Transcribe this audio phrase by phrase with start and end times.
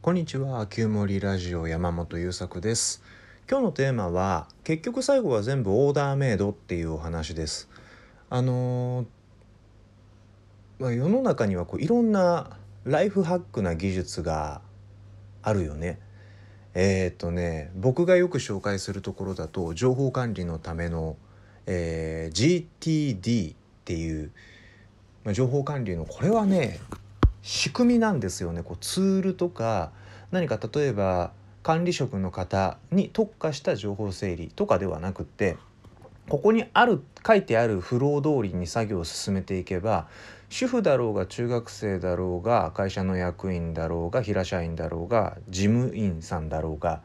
[0.00, 3.02] こんにちは、旧森ラジオ山本優作です。
[3.50, 7.68] 今日のテーマは結局最後は全部オーダーメイドっていうお話です。
[8.30, 9.06] あのー
[10.78, 14.60] まあ、世の中にはこういろんなライフハックな技術が
[15.42, 15.98] あるよね。
[16.74, 21.16] えっ、とね、僕がよく紹介するところだと情報管理のための、
[21.66, 24.30] えー GTD っていう、
[25.24, 26.78] まあ、情報管理のこれはね
[27.48, 29.90] 仕組みなんですよねこうツールとか
[30.32, 31.32] 何か例えば
[31.62, 35.56] 管理職の方に特化した情報整理とかではなくって
[36.28, 40.08] ここにある書いてあるフロー通りに作業を進めていけば
[40.50, 47.00] 主婦だろうが中学生だろうが会社の役員だろうが平社員だろうが事務員さんだろうが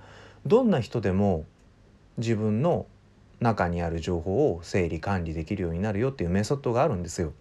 [0.45, 1.45] どんな人でも
[2.17, 2.85] 自分の
[3.39, 7.31] 中にある情報を整理管理できるようになるよっていうメソッドがあるんですよ。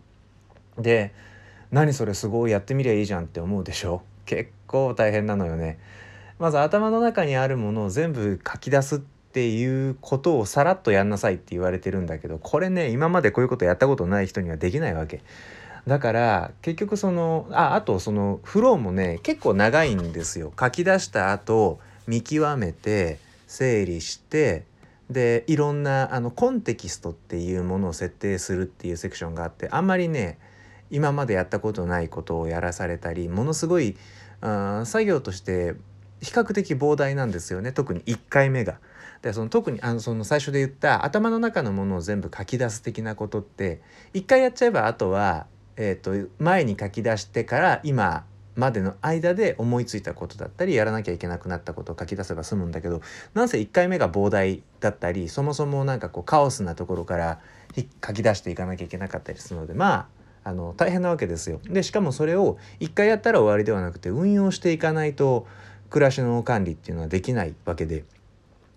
[0.78, 1.12] で
[1.72, 4.02] 何それすごいやってみりゃいいじゃんって思うでしょ？
[4.26, 5.78] 結構大変なのよね。
[6.38, 15.22] まず頭の中にあるものを全部書き出すっていうことをさらっとやんなさいって言われてるんだけどこれね今までこういうことやったことない人にはできないわけ。
[15.86, 20.52] だから結局そのああとそのフローもね結構長いんですよ。
[20.58, 24.64] 書き出した後見極めて整理して
[25.10, 30.38] でいろんなあのコンテキストっていうものを設定するっていうセクションがあってあんまりね
[30.92, 33.96] 今までやったことないことをやらされたりものすごい
[34.40, 35.74] あ作業として
[36.20, 38.78] 比較的膨大なんですよね特に1回目が。
[39.22, 43.80] でその特にあのその最初で言った頭の中のものを全部書き出す的なことって
[44.14, 48.24] 1回やっちゃえばあとは、えー、と前に書き出してから今
[48.56, 53.00] までの間で思いついたことだったりやらなきゃいけなくなったことを書き出せば済むんだけど
[53.32, 57.40] なんせ1回目が膨大だったりそもそもなんかこうカオスなところから
[58.04, 61.60] 書き出していかなきゃいけなかったりするのでまああの大変なわけですよ。
[61.64, 65.46] でしかもそれを1回やったら終わりではなくて運用していかないと
[65.90, 68.00] 暮らしの管理っていうのはできないわけで。
[68.00, 68.04] っ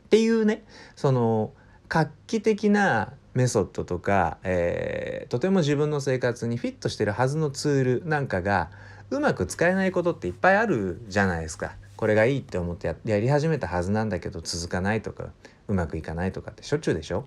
[0.10, 0.64] ていうね
[0.96, 1.52] その
[1.90, 8.70] 画期的なメソッドとか、えーとても自分の生活にフィットしてるはずのツールなんかが
[9.10, 11.76] うまく使えないことっていっぱいあるじゃないですか。
[11.96, 15.30] これがいいって思ってややり始めたはずなんだけど続かないとか
[15.68, 17.26] うまくいかないとかってしょっちゅうでしょ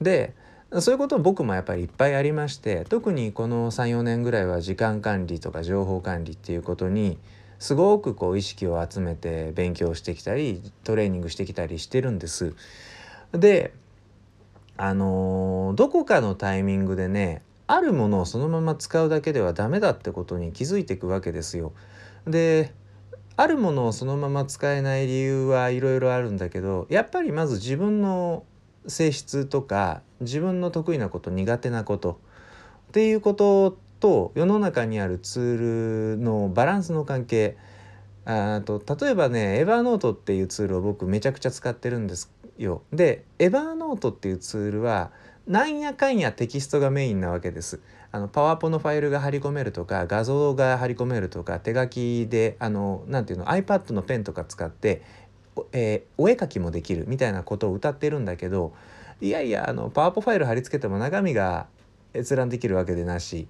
[0.00, 0.34] で
[0.80, 7.18] そういうことも僕もやっぱりいっぱいありまして特にこの34年ぐらいは時間管理とか情報管理っていうことに
[7.58, 12.54] すごくこう意識を集めて勉強してきたりトレーニングしてきたりしてるんです。
[13.32, 13.72] で
[14.76, 21.72] あのーどこかのタイミングでねあるものをそのまま使うだけではダメだってことに気づいていくわけですよ。
[22.26, 22.72] で
[23.36, 28.44] あるものをそのまま使えない理由はいろいろあるんだけどやっぱりまず自分の
[28.86, 32.20] 性質とか自分の得意なこと苦手なこと
[32.88, 37.56] っていうことと世の中にあるツールのバランスの関係
[38.24, 42.82] あと例えばねエヴァーノートっていうツールを僕めちゃくちゃ使ってるんですよ。
[42.92, 45.10] でエヴァーノートっていうツールは
[45.46, 47.80] なんやかんやテキストがメインなわけです。
[48.12, 55.02] あのパワポのファイルが貼り込めるとか画像が貼り込めるとか手書きであのなんていうの iPad のペンとか使って、
[55.72, 58.72] えーお絵描きもできるみたいなことを歌ってるんだけど
[59.20, 61.66] いやいやあのパワポファイル貼り付けても中身が
[62.14, 63.46] 閲覧できるわけでなし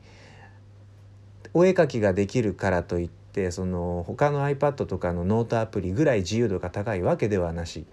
[1.55, 7.87] お絵描きができるからといってその他の iPad とかのノートアプリぐらい自由度が高いわけではなし。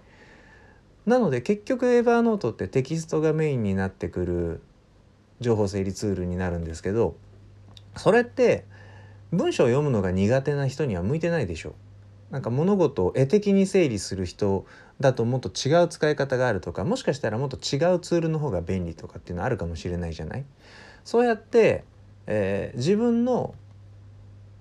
[1.06, 4.60] なので結局エヴァーノートってテキストがメインになってくる
[5.40, 7.16] 情報整理ツールになるんですけど
[7.96, 8.66] それって
[9.32, 11.74] 文章を読むのが苦手な人には向いてないでしょ。
[12.30, 14.64] なんか物事を絵的に整理する人
[15.00, 20.44] だともっと違う使い方があるとかもしかしたらもっと違うツールの方が便利とかっていうのはあるかもしれないじゃない？
[21.04, 21.84] そうやって、
[22.26, 23.54] えー自分の、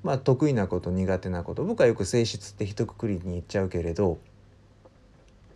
[0.03, 4.17] まあ、得意なこと苦手なこと僕はよく性質って一括りに言っちゃうけれど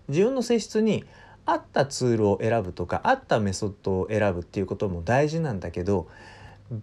[0.08, 1.06] 自分の性質に
[1.46, 6.08] 合ったツールを選ぶとか合ったメソッドを選ぶっていうことも大事なんだけど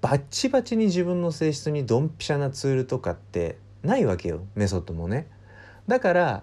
[0.01, 5.29] バッチバチに自分の性質にドンピシャなツールとかってないわけよメソッドもね。
[5.89, 6.43] だから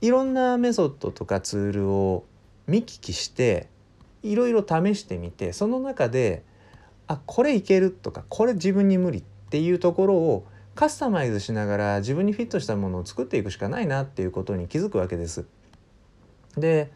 [0.00, 2.24] いろんなメソッドとかツールを
[2.66, 3.68] 見聞きして
[4.22, 6.44] いろいろ試してみてその中で
[7.06, 15.46] あこれいけるとかこれ自分に無理っていうところをカスタマイズしながら自分にフィットしたものを作っていくしかないなっていうことに気づくわけです。
[16.56, 16.92] で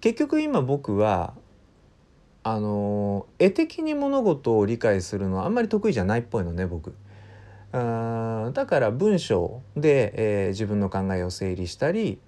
[0.00, 1.34] 結局今僕は
[2.42, 6.94] あの絵的に物事を理解するのはあんまり得意じゃないっぽいのね僕。
[7.72, 12.18] あーだから文章で、えー自分の考えを整理したり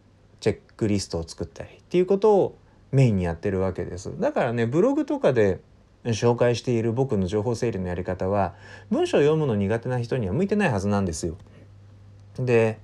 [0.40, 2.58] チェックリストを作ったりっていうことを
[2.92, 4.12] メインにやってるわけです。
[4.20, 5.60] だからねブログとかで
[6.04, 8.54] 紹介している僕の情報整理のやり方は
[8.90, 11.36] 文章を読むの苦手な人には向いてないはずなんですよ。
[12.38, 12.78] で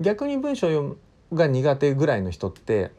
[0.00, 0.96] 逆に文章読む
[1.36, 2.90] が苦手ぐらいの人って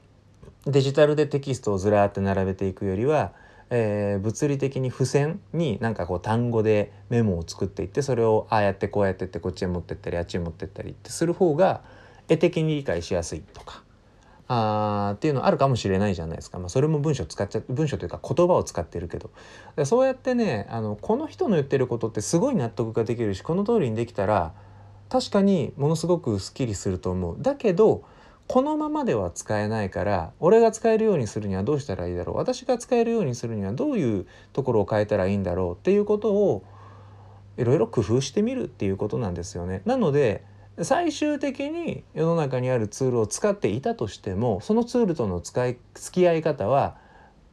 [0.66, 3.34] デジタルでテキストをずらーって並べていくよりは、
[3.70, 11.82] えー、物理的に付箋になんかこう単語でメモを作っていってそれをああやってこうやってってこっちへ持ってったりあっちへ持ってったりってする方が
[12.30, 13.84] 絵的に理解しやすいとか
[14.48, 19.32] あっていうのあるかもしれないじゃないですか、まあ、それも文章使っちゃ文章というか言葉を使ってるけど
[19.86, 24.54] そうやってねあのこの人の言ってることってすごい納得ができるしこの通りにできたら
[25.10, 27.38] 確かにものすごくすっきりすると思う。
[27.40, 28.04] だけど
[28.48, 32.38] このままでは使えないから俺が使えるようにするにはどうしたらいいだろう。
[32.38, 35.74] 私が使えるようにするにはどういうところを変えたらいいんだろう。
[35.74, 36.64] っていうことを
[37.58, 39.82] いろいろ工夫してみるっていうことなんですよね。
[39.86, 40.44] なので
[40.82, 46.98] 最終的に世の中にあるツールを使っていたとしてもそのツールとの使い付き合い方は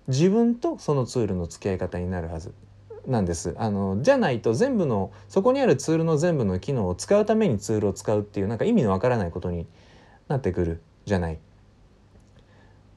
[0.08, 2.52] 自分とそのツールの付き合い方になるはず。
[3.06, 3.54] なんです。
[3.58, 9.66] あのじゃないと全部のそこにあるツールの全部の機能を使うためにツールを使うっていうなんか意味のわからないことに
[10.32, 11.38] なってくるじゃない。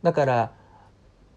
[0.01, 0.51] だから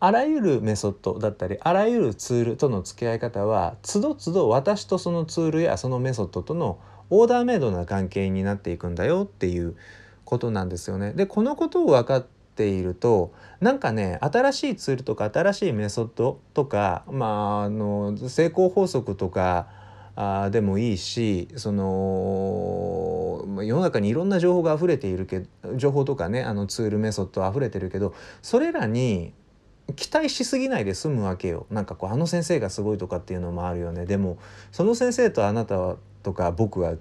[0.00, 6.78] あらゆるメソッドだったりあらゆるツールとの付き合い方はつどつど私とそのツールやそのメソッドとの
[7.10, 9.74] オーダーメイドな関係になっていくんだよっていう
[10.24, 11.14] ことなんですよね。
[11.14, 19.66] でこのことを分かっているとなんかね新しいツールとか新しいメソッドとかまああの成功法則とか
[20.14, 21.84] あでもいいしその
[23.62, 29.32] 世の中にいろんな情報が溢れているけど情報とかねあのツールメソッド溢れてるけどそれらに
[29.96, 34.38] 期待しすぎないで済むわけよなんかこうあの先生がすごいとかっていうのもあるよねでも
[34.70, 36.98] その先生とあなたはとか僕は違う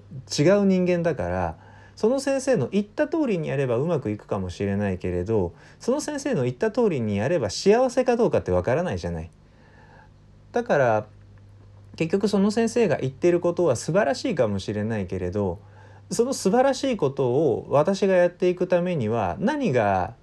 [0.64, 1.56] 人間だから
[1.96, 9.30] その先生の言った通りにやればうまくいくかもしれないけれどその先生の言った通りにやれば幸せかどうかってわからないじゃない。
[10.52, 11.06] だから
[11.96, 15.58] 結局その先生が言ってることは素晴らしいかもしれないけれど
[16.10, 20.14] その素晴らしいことを私がやっていくためには何が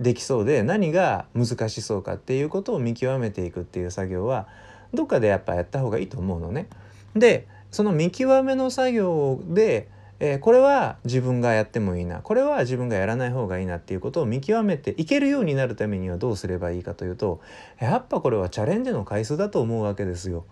[0.00, 4.46] できそうで何が難しそうかっていうことを見極めていくっていう作業は
[4.94, 6.68] どっかでやっぱやった方がいいと思うのね。
[7.14, 9.88] でその見極めの作業で、
[10.20, 17.40] えー、これは自分がやってもいいなこれは自分がやらない方がいいなっていうことを見極めていけるようになるためにはどうすればいいかというと
[17.78, 20.44] やっぱこれはチャレンジの回数だと思うわけですよ。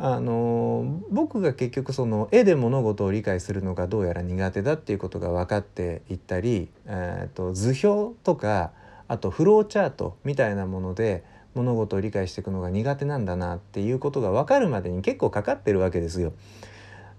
[0.00, 8.70] あの僕が結局その絵で物事を理解するのがどうやら苦手だっていうことが分かっていったり、えーと図表とか
[9.08, 11.24] あとフローチャートみたいなもので
[11.54, 16.32] 物事を理解していくのが苦手なんだなっていうことが分かるまでに結構かかってるわけですよ。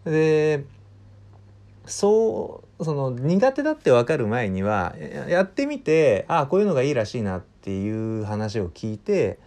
[0.05, 0.63] で
[1.85, 4.95] そうその苦手だって分かる前には
[5.27, 9.39] やってみてああこういうのがいいらしいなっていう話を聞いて、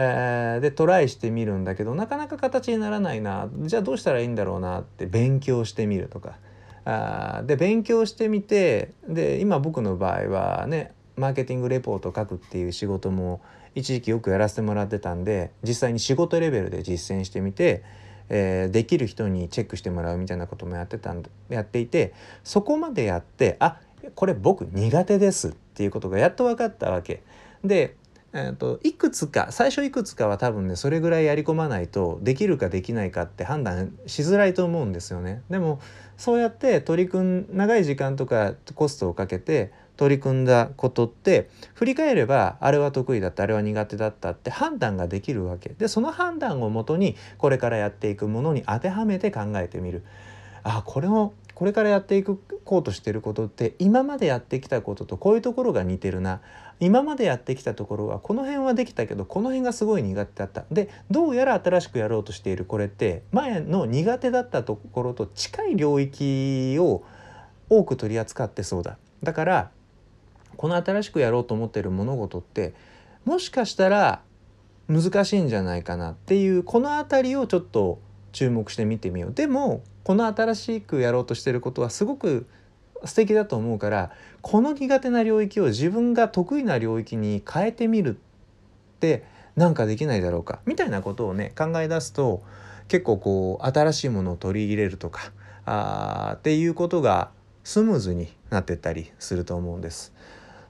[0.00, 6.38] えー、でトライしてみるんだけどなかなか形にならないなじゃあどうしたらいいんだろうなって勉強してみるとか。
[6.84, 13.42] あで勉強してみてで今僕の場合はねマーケティングレポート書くっていう仕事も
[13.74, 17.84] 一時期よくやらせてもらってたんで実際に仕事レベルで実践してみて、
[18.30, 23.78] えー、できる人にチェックしてもらうみたいなこともやってたんやっていてそこまでやってあ
[24.14, 27.22] これ僕苦手ですっていうことがやっと分かったわけ。
[27.64, 27.96] で
[28.34, 35.42] えーと、いくつか最初いくつかは多分ねそれぐらいやり込まないとできるかできないかって判断しづらいと思うんですよね。
[35.48, 35.80] でも
[36.18, 50.04] そうやって取り組ん長い時間とかコストをかけて取り組んだことって振り返ればあれは得意だったあれは苦手だったって判断ができるわけでその判断をもとにこれからやっていくものに当てはめて考えてみる
[50.62, 52.38] あこれもこれからやっていこ
[52.68, 56.40] うとしてることって今までやってきたこととこういうところが似てるな。
[56.78, 60.66] 今までやってきたところはこの辺はできたけどこの辺がすごい苦手だった。
[60.70, 67.02] でどうやら新しくやろうとしているこれって前の苦手だったところと近い領域を
[67.68, 68.96] 多く取り扱ってそうだ。
[69.24, 69.70] だから
[70.56, 72.72] この新しくやろうと思ってる物事って
[73.24, 74.22] もしかしたら
[74.86, 77.98] 難しいんじゃないかなっていうこの辺りをちょっと
[78.38, 82.46] 注目してみてみようでもこの新しくやろうとしてることはすごく
[83.04, 89.24] 素敵だと思うからこの苦手な領域を自分が得意な領域に変えてみるって
[89.56, 92.44] なんかできないだろうかみたいなことをね考え出すと
[92.86, 95.32] 結構こう新しいものを取り入れるとか
[95.64, 97.30] あっていうことが
[97.64, 100.14] スムーズになってったりすると思うんです。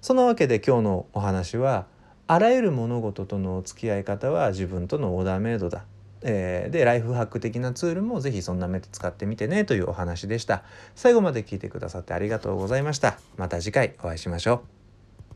[0.01, 1.85] そのわけで今日のお話は
[2.27, 5.85] あらゆる物事との付き合い方は自分とのオーダーメイドだ。
[6.23, 10.63] えー、でライフハック的なツールも是非そんな目で使ってみてねというお話でした。
[10.95, 13.19] 最後まで聞いてくださってありがとうございました。
[13.37, 14.78] また次回お会いしましょう。